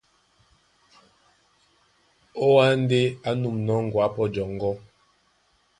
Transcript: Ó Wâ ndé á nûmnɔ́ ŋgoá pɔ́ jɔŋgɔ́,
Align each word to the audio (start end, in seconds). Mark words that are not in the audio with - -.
Ó 2.43 2.45
Wâ 2.55 2.65
ndé 2.81 3.01
á 3.29 3.31
nûmnɔ́ 3.41 3.77
ŋgoá 3.85 4.07
pɔ́ 4.15 4.25
jɔŋgɔ́, 4.33 4.73